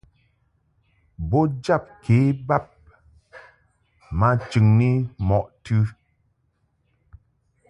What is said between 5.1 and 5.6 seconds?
mɔʼ